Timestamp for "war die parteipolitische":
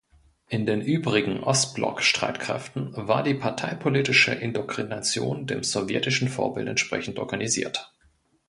2.95-4.33